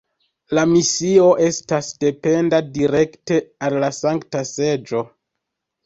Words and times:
La 0.57 0.61
misio 0.71 1.27
estas 1.49 1.91
dependa 2.05 2.63
direkte 2.81 3.41
al 3.69 3.81
la 3.87 3.95
Sankta 4.03 4.47
Seĝo. 4.57 5.09